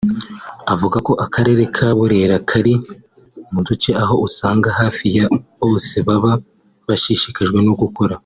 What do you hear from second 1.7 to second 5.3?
ka Burera kari mu duce aho usanga hafi ya